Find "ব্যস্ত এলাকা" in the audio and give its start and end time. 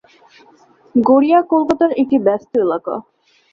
2.25-2.93